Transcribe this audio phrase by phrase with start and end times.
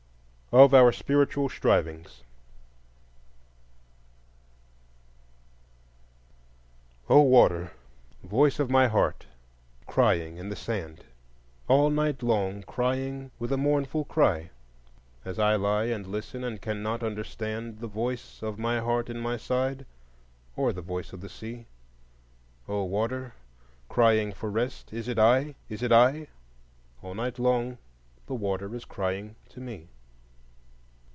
[0.53, 2.23] Of Our Spiritual Strivings
[7.07, 7.71] O water,
[8.21, 9.27] voice of my heart,
[9.87, 11.05] crying in the sand,
[11.69, 14.49] All night long crying with a mournful cry,
[15.23, 19.37] As I lie and listen, and cannot understand The voice of my heart in my
[19.37, 19.85] side
[20.57, 21.65] or the voice of the sea,
[22.67, 23.35] O water,
[23.87, 26.27] crying for rest, is it I, is it I?
[27.01, 27.77] All night long
[28.27, 29.87] the water is crying to me.